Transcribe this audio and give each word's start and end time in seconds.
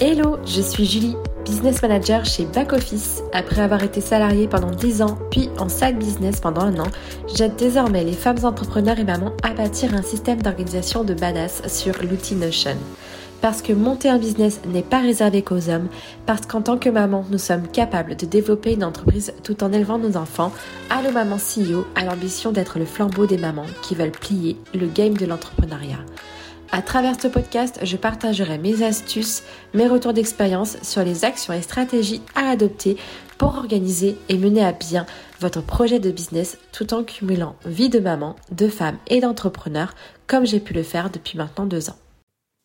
Hello, 0.00 0.38
je 0.44 0.60
suis 0.60 0.84
Julie, 0.84 1.16
business 1.48 1.80
manager 1.80 2.26
chez 2.26 2.44
Back 2.44 2.74
Office. 2.74 3.22
Après 3.32 3.62
avoir 3.62 3.82
été 3.82 4.02
salariée 4.02 4.46
pendant 4.46 4.70
10 4.70 5.00
ans, 5.00 5.18
puis 5.30 5.48
en 5.58 5.70
side 5.70 5.98
business 5.98 6.40
pendant 6.40 6.60
un 6.60 6.78
an, 6.78 6.88
j'aide 7.34 7.56
désormais 7.56 8.04
les 8.04 8.12
femmes 8.12 8.44
entrepreneurs 8.44 8.98
et 8.98 9.04
mamans 9.04 9.32
à 9.42 9.54
bâtir 9.54 9.94
un 9.94 10.02
système 10.02 10.42
d'organisation 10.42 11.04
de 11.04 11.14
badass 11.14 11.62
sur 11.66 11.94
l'outil 12.02 12.34
Notion. 12.34 12.76
Parce 13.40 13.62
que 13.62 13.72
monter 13.72 14.10
un 14.10 14.18
business 14.18 14.60
n'est 14.66 14.82
pas 14.82 15.00
réservé 15.00 15.40
qu'aux 15.40 15.70
hommes, 15.70 15.88
parce 16.26 16.44
qu'en 16.44 16.60
tant 16.60 16.76
que 16.76 16.90
maman, 16.90 17.24
nous 17.30 17.38
sommes 17.38 17.66
capables 17.68 18.16
de 18.16 18.26
développer 18.26 18.74
une 18.74 18.84
entreprise 18.84 19.32
tout 19.42 19.64
en 19.64 19.72
élevant 19.72 19.98
nos 19.98 20.18
enfants, 20.18 20.52
Allo 20.90 21.12
Maman 21.12 21.36
CEO 21.36 21.86
a 21.94 22.04
l'ambition 22.04 22.52
d'être 22.52 22.78
le 22.78 22.84
flambeau 22.84 23.24
des 23.24 23.38
mamans 23.38 23.66
qui 23.82 23.94
veulent 23.94 24.10
plier 24.10 24.58
le 24.74 24.86
game 24.86 25.16
de 25.16 25.24
l'entrepreneuriat. 25.24 26.00
À 26.70 26.82
travers 26.82 27.18
ce 27.18 27.28
podcast, 27.28 27.80
je 27.82 27.96
partagerai 27.96 28.58
mes 28.58 28.82
astuces, 28.82 29.42
mes 29.72 29.88
retours 29.88 30.12
d'expérience 30.12 30.76
sur 30.82 31.02
les 31.02 31.24
actions 31.24 31.54
et 31.54 31.62
stratégies 31.62 32.20
à 32.34 32.50
adopter 32.50 32.98
pour 33.38 33.54
organiser 33.56 34.16
et 34.28 34.36
mener 34.36 34.62
à 34.62 34.72
bien 34.72 35.06
votre 35.40 35.64
projet 35.64 35.98
de 35.98 36.10
business 36.10 36.58
tout 36.72 36.92
en 36.92 37.04
cumulant 37.04 37.56
vie 37.64 37.88
de 37.88 38.00
maman, 38.00 38.36
de 38.52 38.68
femme 38.68 38.98
et 39.06 39.20
d'entrepreneur 39.20 39.94
comme 40.26 40.44
j'ai 40.44 40.60
pu 40.60 40.74
le 40.74 40.82
faire 40.82 41.10
depuis 41.10 41.38
maintenant 41.38 41.64
deux 41.64 41.88
ans. 41.88 41.96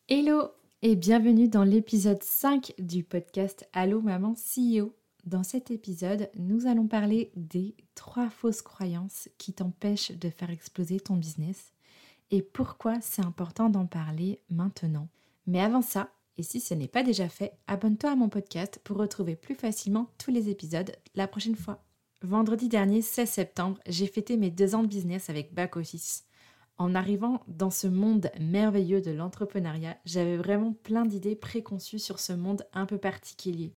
Hello 0.09 0.49
et 0.81 0.97
bienvenue 0.97 1.47
dans 1.47 1.63
l'épisode 1.63 2.21
5 2.21 2.73
du 2.79 3.05
podcast 3.05 3.69
Allo 3.71 4.01
Maman 4.01 4.33
CEO. 4.33 4.93
Dans 5.25 5.43
cet 5.43 5.71
épisode, 5.71 6.29
nous 6.37 6.67
allons 6.67 6.87
parler 6.87 7.31
des 7.37 7.73
trois 7.95 8.29
fausses 8.29 8.61
croyances 8.61 9.29
qui 9.37 9.53
t'empêchent 9.53 10.11
de 10.11 10.29
faire 10.29 10.49
exploser 10.49 10.99
ton 10.99 11.15
business 11.15 11.71
et 12.33 12.41
pourquoi 12.41 12.99
c'est 12.99 13.23
important 13.23 13.69
d'en 13.69 13.85
parler 13.85 14.41
maintenant? 14.49 15.07
Mais 15.45 15.61
avant 15.61 15.83
ça, 15.83 16.09
et 16.35 16.41
si 16.41 16.59
ce 16.59 16.73
n'est 16.73 16.87
pas 16.87 17.03
déjà 17.03 17.29
fait, 17.29 17.53
abonne-toi 17.67 18.09
à 18.09 18.15
mon 18.15 18.27
podcast 18.27 18.81
pour 18.83 18.97
retrouver 18.97 19.35
plus 19.35 19.53
facilement 19.53 20.09
tous 20.17 20.31
les 20.31 20.49
épisodes 20.49 20.91
la 21.13 21.27
prochaine 21.27 21.55
fois. 21.55 21.83
Vendredi 22.23 22.69
dernier, 22.69 23.03
16 23.03 23.29
septembre, 23.29 23.79
j'ai 23.85 24.07
fêté 24.07 24.35
mes 24.35 24.49
deux 24.49 24.73
ans 24.73 24.81
de 24.81 24.87
business 24.87 25.29
avec 25.29 25.53
Back 25.53 25.75
Office. 25.75 26.25
En 26.79 26.95
arrivant 26.95 27.43
dans 27.47 27.69
ce 27.69 27.85
monde 27.85 28.31
merveilleux 28.39 29.01
de 29.01 29.11
l'entrepreneuriat, 29.11 29.99
j'avais 30.03 30.37
vraiment 30.37 30.73
plein 30.73 31.05
d'idées 31.05 31.35
préconçues 31.35 31.99
sur 31.99 32.19
ce 32.19 32.33
monde 32.33 32.65
un 32.73 32.87
peu 32.87 32.97
particulier. 32.97 33.75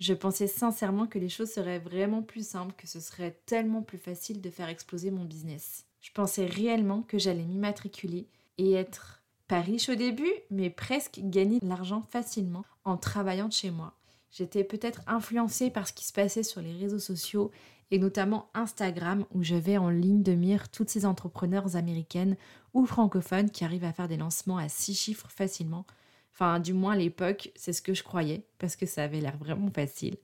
Je 0.00 0.14
pensais 0.14 0.48
sincèrement 0.48 1.06
que 1.06 1.20
les 1.20 1.28
choses 1.28 1.52
seraient 1.52 1.78
vraiment 1.78 2.24
plus 2.24 2.44
simples, 2.44 2.74
que 2.76 2.88
ce 2.88 2.98
serait 2.98 3.40
tellement 3.46 3.82
plus 3.82 3.98
facile 3.98 4.40
de 4.40 4.50
faire 4.50 4.68
exploser 4.68 5.12
mon 5.12 5.24
business. 5.24 5.86
Je 6.02 6.10
pensais 6.10 6.44
réellement 6.44 7.02
que 7.02 7.16
j'allais 7.16 7.44
m'immatriculer 7.44 8.26
et 8.58 8.72
être 8.72 9.22
pas 9.46 9.60
riche 9.60 9.88
au 9.88 9.94
début, 9.94 10.32
mais 10.50 10.68
presque 10.68 11.20
gagner 11.22 11.60
de 11.60 11.68
l'argent 11.68 12.02
facilement 12.10 12.64
en 12.84 12.96
travaillant 12.96 13.46
de 13.46 13.52
chez 13.52 13.70
moi. 13.70 13.94
J'étais 14.32 14.64
peut-être 14.64 15.02
influencée 15.06 15.70
par 15.70 15.86
ce 15.86 15.92
qui 15.92 16.04
se 16.04 16.12
passait 16.12 16.42
sur 16.42 16.60
les 16.60 16.72
réseaux 16.72 16.98
sociaux 16.98 17.52
et 17.92 17.98
notamment 17.98 18.48
Instagram 18.54 19.24
où 19.32 19.44
j'avais 19.44 19.76
en 19.76 19.90
ligne 19.90 20.22
de 20.22 20.32
mire 20.32 20.70
toutes 20.70 20.90
ces 20.90 21.06
entrepreneurs 21.06 21.76
américaines 21.76 22.36
ou 22.74 22.84
francophones 22.84 23.50
qui 23.50 23.64
arrivent 23.64 23.84
à 23.84 23.92
faire 23.92 24.08
des 24.08 24.16
lancements 24.16 24.56
à 24.56 24.68
six 24.68 24.94
chiffres 24.94 25.28
facilement. 25.30 25.86
Enfin, 26.32 26.58
du 26.58 26.72
moins 26.72 26.94
à 26.94 26.96
l'époque, 26.96 27.52
c'est 27.54 27.74
ce 27.74 27.82
que 27.82 27.94
je 27.94 28.02
croyais 28.02 28.44
parce 28.58 28.74
que 28.74 28.86
ça 28.86 29.04
avait 29.04 29.20
l'air 29.20 29.36
vraiment 29.36 29.70
facile. 29.70 30.16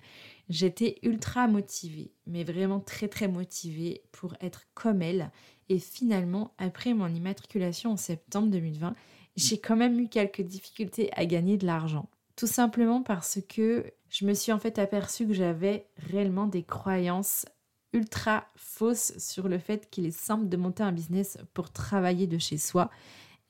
J'étais 0.48 0.98
ultra 1.02 1.46
motivée, 1.46 2.12
mais 2.26 2.42
vraiment 2.42 2.80
très 2.80 3.08
très 3.08 3.28
motivée 3.28 4.02
pour 4.12 4.34
être 4.40 4.62
comme 4.74 5.02
elle 5.02 5.30
et 5.68 5.78
finalement, 5.78 6.54
après 6.58 6.94
mon 6.94 7.08
immatriculation 7.08 7.92
en 7.92 7.96
septembre 7.96 8.48
2020, 8.50 8.94
j'ai 9.36 9.58
quand 9.58 9.76
même 9.76 10.00
eu 10.00 10.08
quelques 10.08 10.40
difficultés 10.40 11.10
à 11.14 11.26
gagner 11.26 11.58
de 11.58 11.66
l'argent. 11.66 12.08
Tout 12.36 12.46
simplement 12.46 13.02
parce 13.02 13.40
que 13.48 13.92
je 14.08 14.24
me 14.24 14.32
suis 14.32 14.52
en 14.52 14.58
fait 14.58 14.78
aperçue 14.78 15.26
que 15.26 15.34
j'avais 15.34 15.86
réellement 15.96 16.46
des 16.46 16.62
croyances 16.62 17.44
ultra 17.92 18.46
fausses 18.56 19.16
sur 19.18 19.48
le 19.48 19.58
fait 19.58 19.90
qu'il 19.90 20.06
est 20.06 20.10
simple 20.10 20.48
de 20.48 20.56
monter 20.56 20.82
un 20.82 20.92
business 20.92 21.38
pour 21.52 21.70
travailler 21.70 22.26
de 22.26 22.38
chez 22.38 22.58
soi 22.58 22.90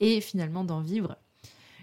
et 0.01 0.21
finalement 0.21 0.65
d'en 0.65 0.81
vivre. 0.81 1.17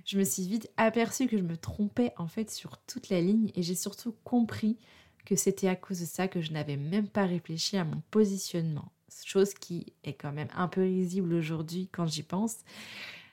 Je 0.06 0.18
me 0.18 0.23
suis 0.23 0.47
vite 0.47 0.69
aperçue 0.78 1.28
que 1.28 1.38
je 1.38 1.44
me 1.44 1.57
trompais 1.57 2.13
en 2.18 2.28
fait 2.28 2.51
sur 2.51 2.78
toute 2.85 3.09
la 3.09 3.22
ligne 3.22 3.51
et 3.56 3.63
j'ai 3.63 3.75
surtout 3.75 4.16
compris 4.23 4.78
que 5.25 5.36
c'était 5.36 5.68
à 5.68 5.75
cause 5.75 6.00
de 6.00 6.06
ça 6.06 6.28
que 6.28 6.41
je 6.41 6.52
n'avais 6.52 6.78
même 6.78 7.08
pas 7.08 7.25
réfléchi 7.25 7.78
à 7.78 7.84
mon 7.84 8.02
positionnement 8.12 8.91
chose 9.25 9.53
qui 9.53 9.94
est 10.03 10.13
quand 10.13 10.31
même 10.31 10.47
un 10.56 10.68
peu 10.68 10.81
risible 10.81 11.34
aujourd'hui 11.34 11.90
quand 11.91 12.08
j'y 12.08 12.24
pense. 12.24 12.58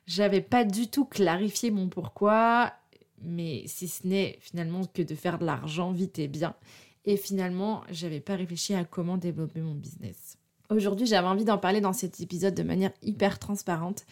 J'avais 0.06 0.40
pas 0.40 0.64
du 0.64 0.88
tout 0.88 1.04
clarifié 1.04 1.70
mon 1.70 1.88
pourquoi, 1.88 2.72
mais 3.22 3.64
si 3.66 3.88
ce 3.88 4.06
n'est 4.06 4.38
finalement 4.40 4.84
que 4.84 5.02
de 5.02 5.14
faire 5.14 5.38
de 5.38 5.44
l'argent 5.44 5.92
vite 5.92 6.18
et 6.18 6.28
bien. 6.28 6.54
Et 7.04 7.16
finalement, 7.16 7.82
j'avais 7.90 8.20
pas 8.20 8.36
réfléchi 8.36 8.74
à 8.74 8.84
comment 8.84 9.16
développer 9.16 9.60
mon 9.60 9.74
business. 9.74 10.38
Aujourd'hui, 10.70 11.06
j'avais 11.06 11.26
envie 11.26 11.44
d'en 11.44 11.58
parler 11.58 11.80
dans 11.80 11.92
cet 11.92 12.20
épisode 12.20 12.54
de 12.54 12.62
manière 12.62 12.92
hyper 13.02 13.38
transparente. 13.38 14.04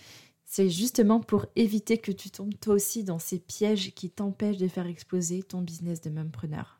C'est 0.45 0.69
justement 0.69 1.21
pour 1.21 1.47
éviter 1.55 1.99
que 1.99 2.11
tu 2.11 2.31
tombes 2.31 2.59
toi 2.61 2.75
aussi 2.75 3.05
dans 3.05 3.21
ces 3.21 3.39
pièges 3.39 3.95
qui 3.95 4.11
t'empêchent 4.11 4.57
de 4.57 4.67
faire 4.67 4.87
exploser 4.87 5.45
ton 5.45 5.63
business 5.63 6.01
de 6.01 6.11
preneur. 6.29 6.80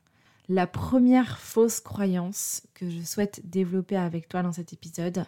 La 0.53 0.67
première 0.67 1.39
fausse 1.39 1.79
croyance 1.79 2.63
que 2.75 2.91
je 2.91 3.03
souhaite 3.03 3.41
développer 3.49 3.95
avec 3.95 4.29
toi 4.29 4.43
dans 4.43 4.51
cet 4.51 4.73
épisode, 4.73 5.25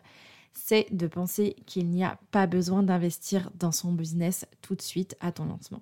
c'est 0.53 0.89
de 0.91 1.07
penser 1.07 1.55
qu'il 1.65 1.91
n'y 1.91 2.03
a 2.03 2.19
pas 2.33 2.49
besoin 2.49 2.83
d'investir 2.83 3.49
dans 3.55 3.71
son 3.71 3.93
business 3.93 4.47
tout 4.63 4.75
de 4.75 4.83
suite 4.83 5.17
à 5.21 5.31
ton 5.31 5.45
lancement. 5.45 5.81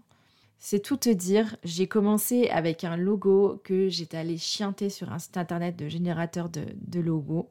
C'est 0.59 0.81
tout 0.81 0.99
te 0.99 1.09
dire, 1.09 1.57
j'ai 1.65 1.87
commencé 1.87 2.51
avec 2.51 2.85
un 2.85 2.99
logo 2.99 3.63
que 3.65 3.89
j'étais 3.89 4.19
allé 4.19 4.37
chianter 4.37 4.91
sur 4.91 5.11
un 5.11 5.19
site 5.19 5.39
internet 5.39 5.75
de 5.75 5.89
générateur 5.89 6.51
de, 6.51 7.01
logos. 7.01 7.49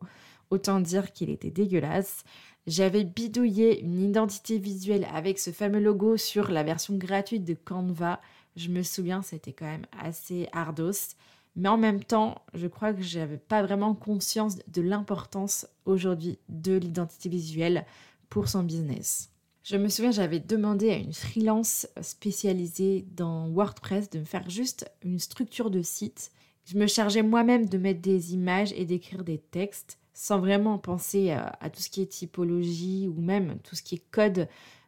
Autant 0.51 0.81
dire 0.81 1.11
qu'il 1.11 1.31
était 1.31 1.49
dégueulasse. 1.49 2.23
J'avais 2.67 3.03
bidouillé 3.03 3.81
une 3.81 3.99
identité 3.99 4.59
visuelle 4.59 5.07
avec 5.11 5.39
ce 5.39 5.49
fameux 5.49 5.79
logo 5.79 6.17
sur 6.17 6.51
la 6.51 6.61
version 6.61 6.97
gratuite 6.97 7.45
de 7.45 7.55
Canva. 7.55 8.21
Je 8.55 8.69
me 8.69 8.83
souviens, 8.83 9.23
c'était 9.23 9.53
quand 9.53 9.65
même 9.65 9.87
assez 9.99 10.47
ardos. 10.51 11.15
Mais 11.59 11.67
en 11.67 11.77
même 11.77 12.01
temps, 12.01 12.41
je 12.53 12.67
crois 12.67 12.93
que 12.93 13.01
je 13.01 13.19
n'avais 13.19 13.37
pas 13.37 13.61
vraiment 13.61 13.93
conscience 13.93 14.59
de 14.69 14.81
l'importance 14.81 15.67
aujourd'hui 15.83 16.39
de 16.47 16.77
l'identité 16.77 17.27
visuelle 17.27 17.85
pour 18.29 18.47
son 18.47 18.63
business. 18.63 19.29
Je 19.63 19.75
me 19.75 19.89
souviens, 19.89 20.11
j'avais 20.11 20.39
demandé 20.39 20.89
à 20.89 20.95
une 20.95 21.11
freelance 21.11 21.85
spécialisée 22.01 23.05
dans 23.11 23.49
WordPress 23.49 24.09
de 24.09 24.19
me 24.19 24.23
faire 24.23 24.49
juste 24.49 24.89
une 25.03 25.19
structure 25.19 25.69
de 25.69 25.81
site. 25.81 26.31
Je 26.63 26.77
me 26.77 26.87
chargeais 26.87 27.23
moi-même 27.23 27.67
de 27.67 27.77
mettre 27.77 27.99
des 27.99 28.33
images 28.33 28.71
et 28.71 28.85
d'écrire 28.85 29.25
des 29.25 29.37
textes 29.37 29.99
sans 30.13 30.39
vraiment 30.39 30.77
penser 30.77 31.31
à, 31.31 31.69
tout 31.69 31.81
ce 31.81 31.89
qui 31.89 32.01
est 32.01 32.05
typologie 32.05 33.09
ou 33.09 33.19
même 33.19 33.59
tout 33.65 33.75
ce 33.75 33.83
qui 33.83 33.95
est 33.95 34.11
code 34.11 34.47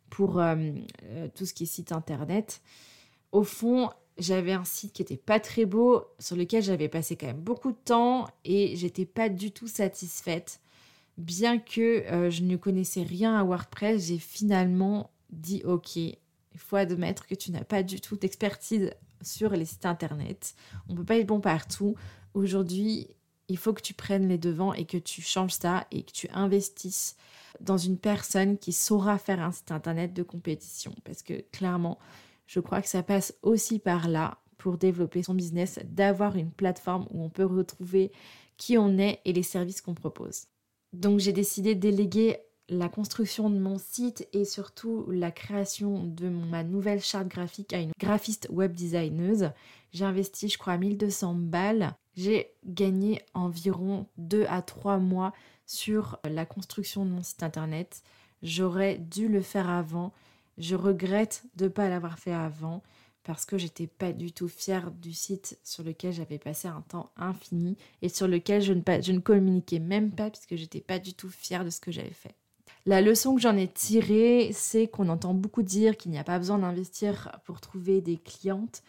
pour 0.09 0.40
euh, 0.40 0.56
euh, 1.03 1.28
tout 1.36 1.46
ce 1.46 1.53
qui 1.53 1.64
est 1.64 1.68
site 1.68 1.92
internet. 1.92 2.62
Au 3.34 3.44
fond, 3.44 3.90
j'avais 4.18 4.54
un 4.54 4.64
site 4.64 4.94
qui 4.94 5.02
était 5.02 5.18
pas 5.18 5.40
très 5.40 5.66
beau, 5.66 6.06
sur 6.20 6.36
lequel 6.36 6.64
j'avais 6.64 6.90
passé 6.90 7.16
quand 7.16 7.28
même 7.28 7.42
beaucoup 7.42 7.72
de 7.72 7.78
temps 7.84 8.28
et 8.46 8.76
j'étais 8.76 9.06
pas 9.06 9.30
du 9.30 9.52
tout 9.52 9.68
satisfaite. 9.68 10.60
Bien 11.18 11.60
que 11.60 12.06
euh, 12.12 12.30
je 12.30 12.44
ne 12.44 12.56
connaissais 12.56 13.04
rien 13.04 13.36
à 13.36 13.44
WordPress, 13.44 14.08
j'ai 14.08 14.18
finalement 14.18 15.12
dit 15.30 15.62
ok, 15.66 15.96
il 15.96 16.18
faut 16.56 16.76
admettre 16.76 17.28
que 17.28 17.36
tu 17.36 17.52
n'as 17.52 17.64
pas 17.64 17.84
du 17.84 18.02
tout 18.02 18.16
d'expertise 18.16 18.92
sur 19.22 19.52
les 19.52 19.66
sites 19.66 19.86
internet. 19.86 20.56
On 20.90 20.96
peut 20.96 21.04
pas 21.04 21.18
être 21.18 21.28
bon 21.28 21.40
partout. 21.40 21.96
Aujourd'hui, 22.34 23.08
il 23.48 23.58
faut 23.58 23.74
que 23.74 23.82
tu 23.82 23.94
prennes 23.94 24.28
les 24.28 24.38
devants 24.38 24.74
et 24.74 24.86
que 24.86 24.98
tu 24.98 25.22
changes 25.22 25.54
ça 25.54 25.86
et 25.92 26.04
que 26.04 26.12
tu 26.12 26.28
investisses 26.32 27.16
dans 27.59 27.78
une 27.78 27.97
personne 27.97 28.58
qui 28.58 28.72
saura 28.72 29.18
faire 29.18 29.41
un 29.41 29.52
site 29.52 29.72
internet 29.72 30.14
de 30.14 30.24
compétition. 30.24 30.96
Parce 31.03 31.22
que 31.22 31.41
clairement, 31.52 32.00
je 32.52 32.59
crois 32.59 32.82
que 32.82 32.90
ça 32.90 33.02
passe 33.02 33.34
aussi 33.44 33.80
par 33.80 34.09
là 34.09 34.38
pour 34.58 34.78
développer 34.78 35.24
son 35.24 35.34
business, 35.34 35.80
d'avoir 35.86 36.36
une 36.36 36.52
plateforme 36.52 37.08
où 37.09 37.24
on 37.24 37.30
peut 37.30 37.46
retrouver 37.46 38.12
qui 38.58 38.78
on 38.78 38.98
est 38.98 39.22
et 39.24 39.32
les 39.32 39.42
services 39.42 39.80
qu'on 39.80 39.94
propose. 39.94 40.48
Donc 40.92 41.20
j'ai 41.20 41.32
décidé 41.32 41.76
de 41.76 41.80
déléguer 41.80 42.40
la 42.68 42.90
construction 42.90 43.50
de 43.50 43.58
mon 43.58 43.78
site 43.78 44.28
et 44.34 44.44
surtout 44.44 45.06
la 45.09 45.32
création 45.32 46.03
de 46.03 46.28
ma 46.28 46.66
nouvelle 46.66 47.00
charte 47.00 47.30
graphique 47.30 47.72
à 47.72 47.80
une 47.80 47.94
graphiste 47.98 48.50
web 48.52 48.74
designeuse. 48.74 49.52
J'ai 49.94 50.04
investi, 50.04 50.50
je 50.50 50.58
crois, 50.58 50.78
1200 50.78 51.36
balles. 51.36 51.94
J'ai 52.18 52.52
gagné 52.66 53.22
environ 53.34 54.08
2 54.18 54.46
à 54.50 54.62
3 54.62 54.97
mois 54.97 55.32
sur 55.66 56.20
la 56.26 56.46
construction 56.46 57.06
de 57.06 57.12
mon 57.12 57.24
site 57.24 57.44
internet. 57.44 58.04
J'aurais 58.44 58.97
dû 58.97 59.30
le 59.30 59.42
faire 59.42 59.70
avant. 59.70 60.12
Je 60.61 60.75
regrette 60.75 61.43
de 61.55 61.66
ne 61.66 61.69
pas 61.69 61.90
l'avoir 61.90 62.19
fait 62.19 62.34
avant. 62.34 62.84
parce 63.23 63.46
que 63.46 63.58
j'étais 63.58 63.85
pas 63.85 64.13
du 64.13 64.31
tout 64.31 64.47
fière 64.47 64.90
du 64.90 65.13
site 65.13 65.59
sur 65.63 65.84
lequel 65.84 66.11
j'avais 66.11 66.40
passé 66.40 66.67
un 66.67 66.81
temps 66.81 67.11
infini 67.17 67.78
et 68.02 68.09
sur 68.09 68.28
lequel 68.28 68.61
je 68.63 68.73
ne, 68.73 69.19
communiquais 69.19 69.78
même 69.78 70.11
pas 70.11 70.31
puisque 70.31 70.55
j'étais 70.55 70.81
pas 70.81 70.97
du 70.97 71.13
tout 71.13 71.29
fière 71.29 71.63
de 71.63 71.69
ce 71.69 71.79
que 71.79 71.91
j'avais 71.91 72.09
fait. 72.09 72.34
La 72.87 72.99
leçon 73.02 73.35
que 73.35 73.41
j'en 73.41 73.58
ai 73.58 73.67
tirée, 73.67 74.49
c'est 74.53 74.87
qu'on 74.87 75.09
entend 75.09 75.35
beaucoup 75.35 75.61
dire 75.61 75.97
qu'il 75.97 76.11
n'y 76.11 76.17
a 76.17 76.23
pas 76.23 76.40
besoin 76.40 76.58
d'investir 76.58 77.31
pour 77.46 77.61
trouver 77.61 78.02
des 78.02 78.17
clientes. 78.17 78.81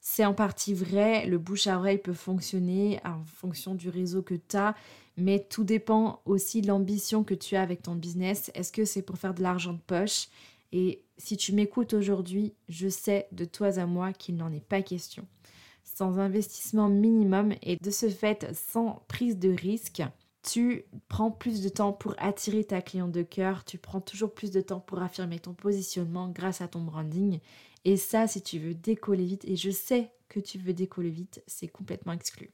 C'est 0.00 0.24
en 0.24 0.34
partie 0.34 0.74
vrai, 0.74 1.26
le 1.26 1.38
bouche 1.38 1.68
à 1.68 1.78
oreille 1.78 1.98
peut 1.98 2.12
fonctionner 2.12 3.00
en 3.04 3.24
fonction 3.24 3.74
du 3.76 3.88
réseau 3.88 4.22
que 4.22 4.34
tu 4.34 4.56
as, 4.56 4.74
mais 5.16 5.46
tout 5.48 5.64
dépend 5.64 6.22
aussi 6.24 6.60
de 6.60 6.66
l'ambition 6.66 7.22
que 7.22 7.34
tu 7.34 7.54
as 7.54 7.62
avec 7.62 7.82
ton 7.82 7.94
business. 7.94 8.50
Est-ce 8.54 8.72
que 8.72 8.84
c'est 8.84 9.02
pour 9.02 9.16
faire 9.16 9.34
de 9.34 9.42
l'argent 9.42 9.72
de 9.72 9.80
poche? 9.86 10.28
Et 10.72 11.04
si 11.18 11.36
tu 11.36 11.52
m'écoutes 11.52 11.94
aujourd'hui, 11.94 12.54
je 12.68 12.88
sais 12.88 13.28
de 13.32 13.44
toi 13.44 13.78
à 13.78 13.86
moi 13.86 14.12
qu'il 14.12 14.36
n'en 14.36 14.52
est 14.52 14.64
pas 14.64 14.82
question. 14.82 15.26
Sans 15.84 16.18
investissement 16.18 16.88
minimum 16.88 17.54
et 17.62 17.76
de 17.76 17.90
ce 17.90 18.08
fait 18.08 18.46
sans 18.54 19.04
prise 19.08 19.38
de 19.38 19.50
risque, 19.50 20.02
tu 20.42 20.84
prends 21.08 21.30
plus 21.30 21.62
de 21.62 21.68
temps 21.68 21.92
pour 21.92 22.14
attirer 22.18 22.64
ta 22.64 22.80
cliente 22.80 23.12
de 23.12 23.22
cœur, 23.22 23.64
tu 23.64 23.78
prends 23.78 24.00
toujours 24.00 24.32
plus 24.32 24.50
de 24.50 24.60
temps 24.60 24.80
pour 24.80 25.00
affirmer 25.00 25.40
ton 25.40 25.54
positionnement 25.54 26.28
grâce 26.28 26.60
à 26.60 26.68
ton 26.68 26.82
branding. 26.82 27.40
Et 27.84 27.96
ça, 27.96 28.26
si 28.26 28.42
tu 28.42 28.58
veux 28.58 28.74
décoller 28.74 29.24
vite, 29.24 29.44
et 29.44 29.56
je 29.56 29.70
sais 29.70 30.12
que 30.28 30.40
tu 30.40 30.58
veux 30.58 30.72
décoller 30.72 31.10
vite, 31.10 31.42
c'est 31.46 31.68
complètement 31.68 32.12
exclu. 32.12 32.50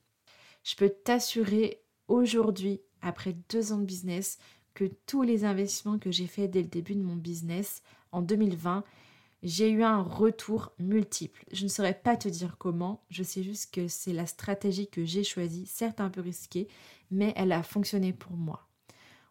Je 0.62 0.76
peux 0.76 0.90
t'assurer 0.90 1.82
aujourd'hui, 2.08 2.80
après 3.00 3.36
deux 3.48 3.72
ans 3.72 3.78
de 3.78 3.84
business, 3.84 4.38
que 4.74 4.84
tous 5.06 5.22
les 5.22 5.44
investissements 5.44 5.98
que 5.98 6.10
j'ai 6.10 6.26
faits 6.26 6.50
dès 6.50 6.62
le 6.62 6.68
début 6.68 6.94
de 6.94 7.02
mon 7.02 7.16
business 7.16 7.82
en 8.12 8.22
2020, 8.22 8.84
j'ai 9.42 9.70
eu 9.70 9.82
un 9.82 10.02
retour 10.02 10.72
multiple. 10.78 11.44
Je 11.52 11.64
ne 11.64 11.68
saurais 11.68 11.98
pas 11.98 12.16
te 12.16 12.28
dire 12.28 12.56
comment, 12.58 13.02
je 13.10 13.22
sais 13.22 13.42
juste 13.42 13.74
que 13.74 13.88
c'est 13.88 14.12
la 14.12 14.26
stratégie 14.26 14.86
que 14.86 15.04
j'ai 15.04 15.24
choisie, 15.24 15.66
certes 15.66 16.00
un 16.00 16.10
peu 16.10 16.20
risquée, 16.20 16.68
mais 17.10 17.32
elle 17.36 17.52
a 17.52 17.62
fonctionné 17.62 18.12
pour 18.12 18.32
moi. 18.32 18.68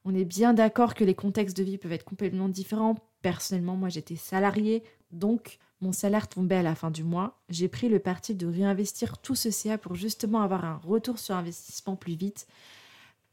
On 0.03 0.15
est 0.15 0.25
bien 0.25 0.53
d'accord 0.53 0.95
que 0.95 1.03
les 1.03 1.15
contextes 1.15 1.55
de 1.55 1.63
vie 1.63 1.77
peuvent 1.77 1.93
être 1.93 2.03
complètement 2.03 2.49
différents. 2.49 2.95
Personnellement, 3.21 3.75
moi 3.75 3.89
j'étais 3.89 4.15
salariée, 4.15 4.83
donc 5.11 5.59
mon 5.79 5.91
salaire 5.91 6.27
tombait 6.27 6.55
à 6.55 6.63
la 6.63 6.75
fin 6.75 6.91
du 6.91 7.03
mois. 7.03 7.39
J'ai 7.49 7.67
pris 7.67 7.87
le 7.87 7.99
parti 7.99 8.35
de 8.35 8.47
réinvestir 8.47 9.19
tout 9.19 9.35
ce 9.35 9.51
CA 9.51 9.77
pour 9.77 9.95
justement 9.95 10.41
avoir 10.41 10.65
un 10.65 10.77
retour 10.77 11.19
sur 11.19 11.35
investissement 11.35 11.95
plus 11.95 12.15
vite. 12.15 12.47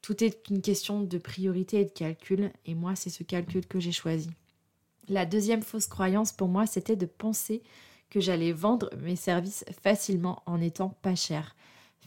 Tout 0.03 0.23
est 0.23 0.49
une 0.49 0.63
question 0.63 1.03
de 1.03 1.19
priorité 1.19 1.81
et 1.81 1.85
de 1.85 1.91
calcul, 1.91 2.53
et 2.67 2.75
moi 2.75 2.95
c'est 2.95 3.11
ce 3.11 3.25
calcul 3.25 3.67
que 3.67 3.81
j'ai 3.81 3.93
choisi. 3.93 4.31
La 5.09 5.25
deuxième 5.25 5.63
fausse 5.63 5.87
croyance 5.87 6.33
pour 6.33 6.49
moi, 6.49 6.67
c'était 6.67 6.97
de 6.97 7.07
penser 7.07 7.63
que 8.11 8.21
j'allais 8.21 8.53
vendre 8.53 8.91
mes 9.03 9.17
services 9.17 9.65
facilement 9.83 10.43
en 10.47 10.61
étant 10.61 10.91
pas 11.03 11.15
cher. 11.15 11.57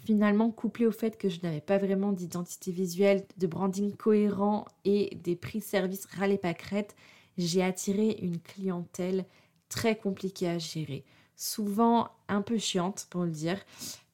Finalement, 0.06 0.50
couplé 0.52 0.86
au 0.88 0.92
fait 0.92 1.18
que 1.18 1.30
je 1.30 1.42
n'avais 1.42 1.62
pas 1.62 1.78
vraiment 1.78 2.12
d'identité 2.12 2.72
visuelle, 2.72 3.26
de 3.38 3.48
branding 3.48 3.96
cohérent 3.96 4.66
et 4.84 5.16
des 5.24 5.36
prix 5.36 5.62
services 5.62 6.06
râlés 6.06 6.38
pas 6.38 6.54
crête, 6.54 6.96
j'ai 7.38 7.64
attiré 7.64 8.18
une 8.22 8.40
clientèle 8.40 9.26
très 9.70 9.96
compliquée 9.96 10.50
à 10.50 10.58
gérer. 10.58 11.06
Souvent 11.36 12.10
un 12.28 12.42
peu 12.42 12.58
chiante 12.58 13.08
pour 13.10 13.24
le 13.24 13.32
dire, 13.32 13.60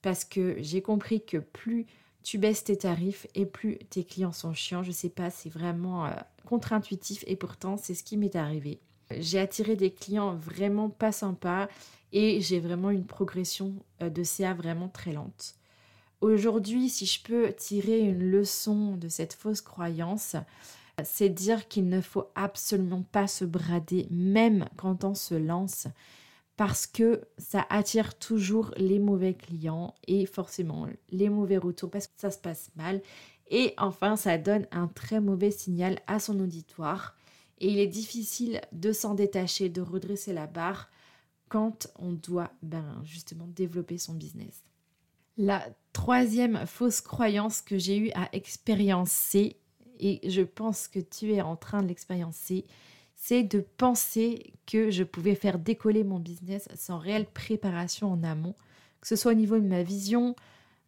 parce 0.01 0.23
que 0.23 0.55
j'ai 0.59 0.81
compris 0.81 1.23
que 1.25 1.37
plus 1.37 1.85
tu 2.27 2.37
baisses 2.37 2.65
tes 2.65 2.75
tarifs 2.75 3.25
et 3.35 3.45
plus 3.45 3.77
tes 3.89 4.03
clients 4.03 4.33
sont 4.33 4.53
chiants. 4.53 4.83
Je 4.83 4.91
sais 4.91 5.07
pas, 5.07 5.29
c'est 5.29 5.47
vraiment 5.47 6.07
euh, 6.07 6.11
contre-intuitif 6.45 7.23
et 7.25 7.37
pourtant 7.37 7.77
c'est 7.77 7.93
ce 7.93 8.03
qui 8.03 8.17
m'est 8.17 8.35
arrivé. 8.35 8.81
J'ai 9.17 9.39
attiré 9.39 9.77
des 9.77 9.91
clients 9.91 10.35
vraiment 10.35 10.89
pas 10.89 11.13
sympas 11.13 11.69
et 12.11 12.41
j'ai 12.41 12.59
vraiment 12.59 12.89
une 12.89 13.05
progression 13.05 13.75
euh, 14.01 14.09
de 14.09 14.23
CA 14.23 14.53
vraiment 14.53 14.89
très 14.89 15.13
lente. 15.13 15.55
Aujourd'hui, 16.19 16.89
si 16.89 17.05
je 17.05 17.23
peux 17.23 17.53
tirer 17.53 18.01
une 18.01 18.29
leçon 18.29 18.97
de 18.97 19.07
cette 19.07 19.33
fausse 19.33 19.61
croyance, 19.61 20.35
c'est 21.05 21.29
dire 21.29 21.69
qu'il 21.69 21.87
ne 21.87 22.01
faut 22.01 22.29
absolument 22.35 23.03
pas 23.09 23.27
se 23.27 23.45
brader 23.45 24.05
même 24.11 24.65
quand 24.75 25.05
on 25.05 25.15
se 25.15 25.35
lance 25.35 25.87
parce 26.57 26.87
que 26.87 27.21
ça 27.37 27.65
attire 27.69 28.17
toujours 28.17 28.71
les 28.77 28.99
mauvais 28.99 29.35
clients 29.35 29.95
et 30.07 30.25
forcément 30.25 30.87
les 31.09 31.29
mauvais 31.29 31.57
retours 31.57 31.91
parce 31.91 32.07
que 32.07 32.13
ça 32.17 32.31
se 32.31 32.39
passe 32.39 32.71
mal 32.75 33.01
et 33.49 33.73
enfin, 33.77 34.15
ça 34.15 34.37
donne 34.37 34.67
un 34.71 34.87
très 34.87 35.21
mauvais 35.21 35.51
signal 35.51 35.99
à 36.07 36.19
son 36.19 36.39
auditoire. 36.39 37.15
Et 37.59 37.69
il 37.71 37.79
est 37.79 37.87
difficile 37.87 38.61
de 38.71 38.91
s'en 38.91 39.13
détacher, 39.13 39.69
de 39.69 39.81
redresser 39.81 40.33
la 40.33 40.47
barre 40.47 40.89
quand 41.49 41.87
on 41.97 42.11
doit 42.11 42.51
ben, 42.61 43.01
justement 43.03 43.47
développer 43.47 43.97
son 43.97 44.13
business. 44.13 44.63
La 45.37 45.65
troisième 45.93 46.65
fausse 46.65 47.01
croyance 47.01 47.61
que 47.61 47.77
j'ai 47.77 47.97
eu 47.97 48.11
à 48.15 48.27
expériencer, 48.33 49.57
et 49.99 50.29
je 50.29 50.41
pense 50.41 50.87
que 50.87 50.99
tu 50.99 51.33
es 51.33 51.41
en 51.41 51.55
train 51.55 51.81
de 51.81 51.87
l'expériencer, 51.87 52.65
c'est 53.17 53.43
de 53.43 53.59
penser 53.59 54.53
que 54.67 54.91
je 54.91 55.03
pouvais 55.03 55.35
faire 55.35 55.59
décoller 55.59 56.03
mon 56.03 56.19
business 56.19 56.69
sans 56.75 56.99
réelle 56.99 57.25
préparation 57.25 58.11
en 58.11 58.23
amont, 58.23 58.55
que 59.01 59.07
ce 59.07 59.15
soit 59.15 59.31
au 59.31 59.35
niveau 59.35 59.57
de 59.57 59.67
ma 59.67 59.83
vision, 59.83 60.35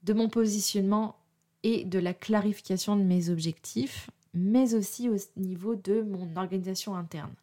de 0.04 0.14
mon 0.14 0.30
positionnement 0.30 1.18
et 1.64 1.84
de 1.84 2.00
la 2.00 2.14
clarification 2.14 2.96
de 2.96 3.04
mes 3.04 3.30
objectifs, 3.30 4.10
mais 4.34 4.76
aussi 4.76 5.10
au 5.10 5.16
niveau 5.38 5.76
de 5.76 6.02
mon 6.02 6.38
organisation 6.38 6.96
interne. 6.96 7.34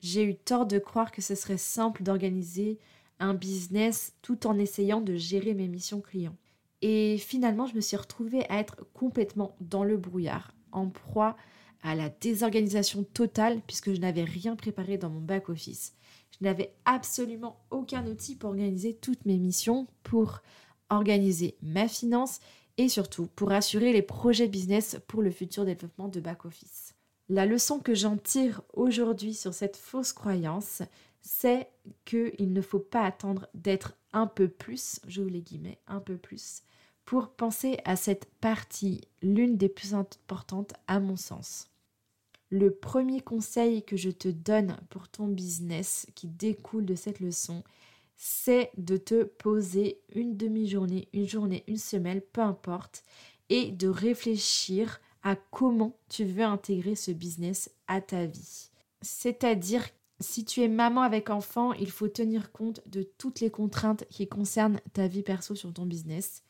J'ai 0.00 0.24
eu 0.24 0.34
tort 0.36 0.66
de 0.66 0.78
croire 0.78 1.10
que 1.10 1.22
ce 1.22 1.34
serait 1.34 1.58
simple 1.58 2.02
d'organiser 2.02 2.78
un 3.18 3.34
business 3.34 4.14
tout 4.20 4.46
en 4.46 4.58
essayant 4.58 5.00
de 5.00 5.16
gérer 5.16 5.54
mes 5.54 5.68
missions 5.68 6.00
clients. 6.00 6.36
Et 6.82 7.16
finalement, 7.18 7.66
je 7.66 7.74
me 7.74 7.80
suis 7.80 7.96
retrouvée 7.96 8.44
à 8.50 8.58
être 8.58 8.84
complètement 8.92 9.56
dans 9.60 9.84
le 9.84 9.96
brouillard, 9.96 10.52
en 10.72 10.88
proie 10.88 11.36
à 11.82 11.94
la 11.94 12.08
désorganisation 12.08 13.04
totale 13.04 13.60
puisque 13.66 13.92
je 13.92 14.00
n'avais 14.00 14.24
rien 14.24 14.56
préparé 14.56 14.98
dans 14.98 15.10
mon 15.10 15.20
back-office. 15.20 15.94
Je 16.38 16.44
n'avais 16.44 16.74
absolument 16.84 17.60
aucun 17.70 18.06
outil 18.06 18.36
pour 18.36 18.50
organiser 18.50 18.94
toutes 18.94 19.26
mes 19.26 19.38
missions, 19.38 19.86
pour 20.02 20.40
organiser 20.90 21.56
ma 21.62 21.88
finance 21.88 22.40
et 22.78 22.88
surtout 22.88 23.26
pour 23.34 23.52
assurer 23.52 23.92
les 23.92 24.02
projets 24.02 24.48
business 24.48 24.98
pour 25.08 25.22
le 25.22 25.30
futur 25.30 25.64
développement 25.64 26.08
de 26.08 26.20
back-office. 26.20 26.94
La 27.28 27.46
leçon 27.46 27.80
que 27.80 27.94
j'en 27.94 28.16
tire 28.16 28.62
aujourd'hui 28.72 29.34
sur 29.34 29.54
cette 29.54 29.76
fausse 29.76 30.12
croyance, 30.12 30.82
c'est 31.20 31.68
qu'il 32.04 32.52
ne 32.52 32.60
faut 32.60 32.80
pas 32.80 33.04
attendre 33.04 33.46
d'être 33.54 33.94
un 34.12 34.26
peu 34.26 34.48
plus, 34.48 35.00
vous 35.08 35.28
les 35.28 35.40
guillemets, 35.40 35.78
un 35.86 36.00
peu 36.00 36.16
plus, 36.16 36.62
pour 37.04 37.30
penser 37.30 37.78
à 37.84 37.96
cette 37.96 38.26
partie, 38.40 39.02
l'une 39.22 39.56
des 39.56 39.68
plus 39.68 39.94
importantes 39.94 40.74
à 40.86 41.00
mon 41.00 41.16
sens. 41.16 41.71
Le 42.52 42.70
premier 42.70 43.22
conseil 43.22 43.82
que 43.82 43.96
je 43.96 44.10
te 44.10 44.28
donne 44.28 44.76
pour 44.90 45.08
ton 45.08 45.26
business 45.26 46.06
qui 46.14 46.28
découle 46.28 46.84
de 46.84 46.94
cette 46.94 47.18
leçon, 47.18 47.64
c'est 48.14 48.70
de 48.76 48.98
te 48.98 49.24
poser 49.24 50.02
une 50.14 50.36
demi-journée, 50.36 51.08
une 51.14 51.26
journée, 51.26 51.64
une 51.66 51.78
semaine, 51.78 52.20
peu 52.20 52.42
importe, 52.42 53.04
et 53.48 53.70
de 53.70 53.88
réfléchir 53.88 55.00
à 55.22 55.34
comment 55.34 55.96
tu 56.10 56.26
veux 56.26 56.44
intégrer 56.44 56.94
ce 56.94 57.10
business 57.10 57.70
à 57.86 58.02
ta 58.02 58.26
vie. 58.26 58.68
C'est-à-dire, 59.00 59.88
si 60.20 60.44
tu 60.44 60.60
es 60.60 60.68
maman 60.68 61.00
avec 61.00 61.30
enfant, 61.30 61.72
il 61.72 61.90
faut 61.90 62.08
tenir 62.08 62.52
compte 62.52 62.86
de 62.86 63.02
toutes 63.02 63.40
les 63.40 63.50
contraintes 63.50 64.04
qui 64.10 64.28
concernent 64.28 64.82
ta 64.92 65.06
vie 65.08 65.22
perso 65.22 65.54
sur 65.54 65.72
ton 65.72 65.86
business. 65.86 66.42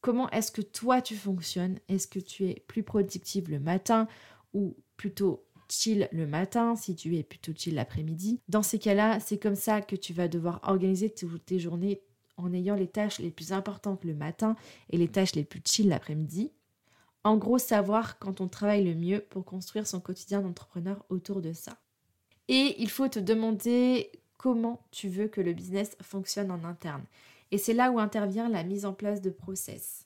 Comment 0.00 0.28
est-ce 0.30 0.50
que 0.50 0.62
toi 0.62 1.00
tu 1.00 1.14
fonctionnes? 1.14 1.78
Est-ce 1.88 2.08
que 2.08 2.18
tu 2.18 2.48
es 2.48 2.64
plus 2.66 2.82
productive 2.82 3.48
le 3.48 3.60
matin 3.60 4.08
ou 4.52 4.76
plutôt 4.96 5.44
chill 5.68 6.08
le 6.12 6.26
matin, 6.26 6.76
si 6.76 6.94
tu 6.94 7.16
es 7.16 7.22
plutôt 7.22 7.52
chill 7.54 7.74
l'après-midi. 7.74 8.40
Dans 8.48 8.62
ces 8.62 8.78
cas-là, 8.78 9.20
c'est 9.20 9.38
comme 9.38 9.56
ça 9.56 9.80
que 9.80 9.96
tu 9.96 10.12
vas 10.12 10.28
devoir 10.28 10.60
organiser 10.62 11.10
toutes 11.10 11.44
tes 11.44 11.58
journées 11.58 12.02
en 12.36 12.52
ayant 12.52 12.74
les 12.74 12.88
tâches 12.88 13.18
les 13.18 13.30
plus 13.30 13.52
importantes 13.52 14.04
le 14.04 14.14
matin 14.14 14.56
et 14.90 14.96
les 14.96 15.08
tâches 15.08 15.34
les 15.34 15.44
plus 15.44 15.62
chill 15.64 15.88
l'après-midi. 15.88 16.52
En 17.24 17.36
gros, 17.36 17.58
savoir 17.58 18.18
quand 18.18 18.40
on 18.40 18.48
travaille 18.48 18.84
le 18.84 18.94
mieux 18.94 19.20
pour 19.20 19.44
construire 19.44 19.86
son 19.86 20.00
quotidien 20.00 20.42
d'entrepreneur 20.42 21.04
autour 21.08 21.40
de 21.40 21.52
ça. 21.52 21.76
Et 22.48 22.76
il 22.78 22.90
faut 22.90 23.08
te 23.08 23.18
demander 23.18 24.12
comment 24.36 24.86
tu 24.92 25.08
veux 25.08 25.26
que 25.26 25.40
le 25.40 25.52
business 25.52 25.96
fonctionne 26.00 26.52
en 26.52 26.62
interne. 26.62 27.04
Et 27.50 27.58
c'est 27.58 27.74
là 27.74 27.90
où 27.90 27.98
intervient 27.98 28.48
la 28.48 28.62
mise 28.62 28.84
en 28.84 28.92
place 28.92 29.20
de 29.20 29.30
process. 29.30 30.05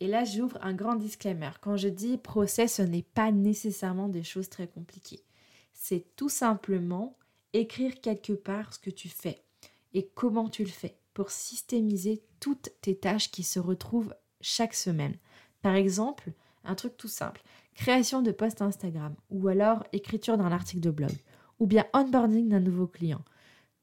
Et 0.00 0.06
là, 0.06 0.24
j'ouvre 0.24 0.58
un 0.62 0.74
grand 0.74 0.94
disclaimer. 0.94 1.50
Quand 1.60 1.76
je 1.76 1.88
dis 1.88 2.18
procès, 2.18 2.68
ce 2.68 2.82
n'est 2.82 3.02
pas 3.02 3.32
nécessairement 3.32 4.08
des 4.08 4.22
choses 4.22 4.48
très 4.48 4.68
compliquées. 4.68 5.24
C'est 5.72 6.06
tout 6.16 6.28
simplement 6.28 7.16
écrire 7.52 8.00
quelque 8.00 8.32
part 8.32 8.74
ce 8.74 8.78
que 8.78 8.90
tu 8.90 9.08
fais 9.08 9.42
et 9.94 10.08
comment 10.14 10.48
tu 10.48 10.62
le 10.62 10.70
fais 10.70 10.96
pour 11.14 11.30
systémiser 11.30 12.22
toutes 12.40 12.70
tes 12.80 12.96
tâches 12.96 13.30
qui 13.30 13.42
se 13.42 13.58
retrouvent 13.58 14.14
chaque 14.40 14.74
semaine. 14.74 15.16
Par 15.62 15.74
exemple, 15.74 16.32
un 16.64 16.74
truc 16.74 16.96
tout 16.96 17.08
simple, 17.08 17.42
création 17.74 18.22
de 18.22 18.30
posts 18.30 18.62
Instagram 18.62 19.14
ou 19.30 19.48
alors 19.48 19.84
écriture 19.92 20.38
d'un 20.38 20.52
article 20.52 20.80
de 20.80 20.90
blog 20.90 21.12
ou 21.58 21.66
bien 21.66 21.86
onboarding 21.92 22.48
d'un 22.48 22.60
nouveau 22.60 22.86
client. 22.86 23.24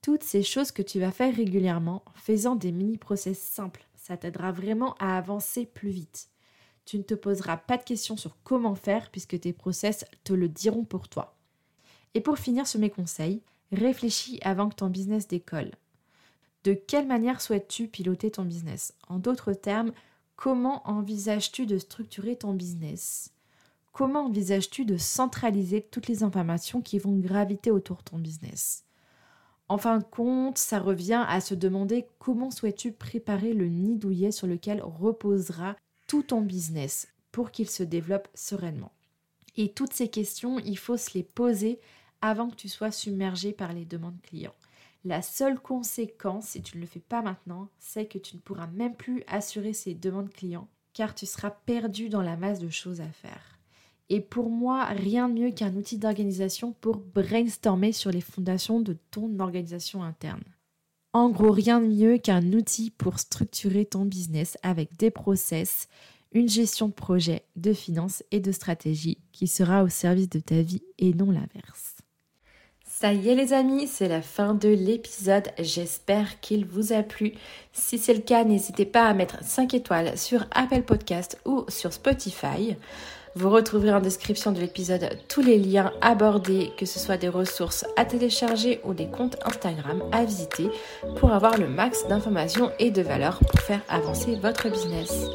Toutes 0.02 0.24
ces 0.24 0.44
choses 0.44 0.72
que 0.72 0.82
tu 0.82 1.00
vas 1.00 1.12
faire 1.12 1.36
régulièrement, 1.36 2.06
faisant 2.14 2.56
des 2.56 2.72
mini-process 2.72 3.40
simples, 3.40 3.86
ça 4.06 4.18
t'aidera 4.18 4.52
vraiment 4.52 4.94
à 5.00 5.18
avancer 5.18 5.66
plus 5.66 5.90
vite. 5.90 6.30
Tu 6.86 7.00
ne 7.00 7.02
te 7.02 7.16
poseras 7.16 7.58
pas 7.58 7.78
de 7.78 7.84
questions 7.84 8.18
sur 8.18 8.38
comment 8.44 8.76
faire 8.76 9.10
puisque 9.10 9.40
tes 9.40 9.52
process 9.52 10.06
te 10.24 10.32
le 10.32 10.48
diront 10.48 10.84
pour 10.84 11.08
toi. 11.08 11.36
Et 12.14 12.22
pour 12.22 12.38
finir 12.38 12.68
sur 12.68 12.80
mes 12.80 12.92
conseils, 12.92 13.42
réfléchis 13.72 14.38
avant 14.44 14.70
que 14.70 14.76
ton 14.76 14.90
business 14.90 15.28
décolle. 15.28 15.72
De 16.66 16.76
quelle 16.76 17.08
manière 17.08 17.42
souhaites-tu 17.42 17.88
piloter 17.88 18.30
ton 18.30 18.46
business? 18.46 18.94
En 19.08 19.18
d'autres 19.18 19.54
termes, 19.54 19.92
comment 20.36 20.88
envisages-tu 20.88 21.66
de 21.66 21.80
structurer 21.80 22.36
ton 22.36 22.54
business? 22.54 23.32
Comment 23.92 24.26
envisages-tu 24.28 24.86
de 24.86 24.98
centraliser 24.98 25.82
toutes 25.82 26.08
les 26.08 26.22
informations 26.22 26.80
qui 26.80 27.00
vont 27.00 27.18
graviter 27.18 27.72
autour 27.72 27.98
de 27.98 28.04
ton 28.04 28.20
business? 28.20 28.85
En 29.68 29.78
fin 29.78 29.98
de 29.98 30.04
compte, 30.04 30.58
ça 30.58 30.80
revient 30.80 31.26
à 31.28 31.42
se 31.42 31.56
demander 31.56 32.08
comment 32.20 32.52
souhaites-tu 32.52 32.92
préparer 32.92 33.54
le 33.54 33.68
nid 33.68 33.98
douillet 33.98 34.32
sur 34.32 34.46
lequel 34.46 34.82
reposera 34.84 35.76
tout 36.08 36.24
ton 36.24 36.42
business 36.42 37.08
pour 37.32 37.52
qu'il 37.52 37.70
se 37.70 37.84
développe 37.84 38.28
sereinement. 38.36 38.92
Et 39.58 39.70
toutes 39.70 39.94
ces 39.94 40.10
questions, 40.10 40.60
il 40.60 40.78
faut 40.78 40.98
se 40.98 41.14
les 41.16 41.24
poser 41.24 41.80
avant 42.22 42.50
que 42.50 42.56
tu 42.56 42.70
sois 42.70 42.92
submergé 42.92 43.54
par 43.54 43.74
les 43.74 43.86
demandes 43.86 44.22
clients. 44.22 44.56
La 45.04 45.22
seule 45.22 45.60
conséquence, 45.60 46.50
si 46.50 46.62
tu 46.62 46.78
ne 46.78 46.82
le 46.82 46.88
fais 46.88 47.00
pas 47.00 47.22
maintenant, 47.22 47.70
c'est 47.80 48.08
que 48.08 48.18
tu 48.18 48.36
ne 48.36 48.42
pourras 48.42 48.68
même 48.68 48.96
plus 48.96 49.24
assurer 49.28 49.74
ces 49.74 49.94
demandes 49.94 50.32
clients 50.32 50.68
car 50.96 51.14
tu 51.14 51.26
seras 51.26 51.52
perdu 51.52 52.10
dans 52.10 52.22
la 52.22 52.38
masse 52.38 52.60
de 52.60 52.70
choses 52.70 53.02
à 53.02 53.10
faire. 53.10 53.55
Et 54.10 54.22
pour 54.22 54.50
moi, 54.50 54.86
rien 54.86 55.30
de 55.30 55.34
mieux 55.34 55.52
qu'un 55.52 55.76
outil 55.76 55.98
d'organisation 55.98 56.74
pour 56.80 56.98
brainstormer 56.98 57.92
sur 57.92 58.12
les 58.12 58.22
fondations 58.22 58.80
de 58.80 58.98
ton 59.12 59.40
organisation 59.40 60.04
interne. 60.04 60.44
En 61.14 61.30
gros, 61.30 61.52
rien 61.52 61.80
de 61.80 61.88
mieux 61.88 62.18
qu'un 62.18 62.54
outil 62.54 62.92
pour 62.92 63.20
structurer 63.20 63.86
ton 63.86 64.06
business 64.06 64.58
avec 64.64 64.98
des 64.98 65.12
process, 65.12 65.88
une 66.34 66.50
gestion 66.50 66.90
de 66.90 66.94
projet, 66.94 67.46
de 67.56 67.74
finances 67.74 68.22
et 68.32 68.42
de 68.42 68.52
stratégie 68.52 69.18
qui 69.32 69.48
sera 69.48 69.84
au 69.84 69.88
service 69.88 70.30
de 70.30 70.40
ta 70.40 70.62
vie 70.62 70.84
et 71.00 71.14
non 71.14 71.32
l'inverse. 71.32 71.96
Ça 72.86 73.14
y 73.14 73.30
est 73.30 73.36
les 73.36 73.54
amis, 73.54 73.88
c'est 73.88 74.08
la 74.08 74.22
fin 74.22 74.54
de 74.54 74.70
l'épisode. 74.70 75.50
J'espère 75.60 76.40
qu'il 76.40 76.66
vous 76.66 76.94
a 76.94 77.04
plu. 77.04 77.34
Si 77.74 77.98
c'est 77.98 78.14
le 78.14 78.22
cas, 78.22 78.44
n'hésitez 78.44 78.86
pas 78.86 79.08
à 79.08 79.14
mettre 79.14 79.44
5 79.44 79.74
étoiles 79.74 80.18
sur 80.18 80.46
Apple 80.52 80.82
Podcast 80.82 81.40
ou 81.46 81.66
sur 81.68 81.92
Spotify. 81.92 82.76
Vous 83.38 83.50
retrouverez 83.50 83.94
en 83.94 84.00
description 84.00 84.54
de 84.54 84.62
l'épisode 84.62 85.10
tous 85.28 85.42
les 85.42 85.58
liens 85.58 85.92
abordés, 86.00 86.72
que 86.78 86.86
ce 86.86 87.00
soit 87.00 87.18
des 87.18 87.28
ressources 87.28 87.86
à 87.98 88.06
télécharger 88.06 88.80
ou 88.86 88.94
des 88.94 89.08
comptes 89.08 89.36
Instagram 89.44 90.04
à 90.14 90.24
visiter 90.24 90.70
pour 91.18 91.34
avoir 91.34 91.58
le 91.58 91.68
max 91.68 92.08
d'informations 92.08 92.72
et 92.80 92.92
de 92.92 93.02
valeur 93.02 93.40
pour 93.40 93.60
faire 93.60 93.82
avancer 93.90 94.36
votre 94.42 94.70
business. 94.70 95.26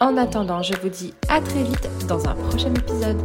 En 0.00 0.16
attendant, 0.16 0.60
je 0.62 0.74
vous 0.74 0.88
dis 0.88 1.14
à 1.28 1.40
très 1.40 1.62
vite 1.62 1.88
dans 2.08 2.28
un 2.28 2.34
prochain 2.34 2.74
épisode. 2.74 3.22